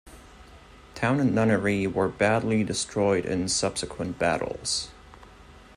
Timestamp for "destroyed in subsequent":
2.63-4.17